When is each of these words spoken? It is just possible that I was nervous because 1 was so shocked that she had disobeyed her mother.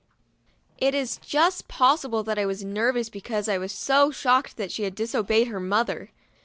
It 0.79 0.95
is 0.95 1.17
just 1.17 1.67
possible 1.67 2.23
that 2.23 2.39
I 2.39 2.45
was 2.47 2.63
nervous 2.63 3.07
because 3.07 3.47
1 3.47 3.59
was 3.59 3.71
so 3.71 4.09
shocked 4.09 4.57
that 4.57 4.71
she 4.71 4.81
had 4.81 4.95
disobeyed 4.95 5.49
her 5.49 5.59
mother. 5.59 6.09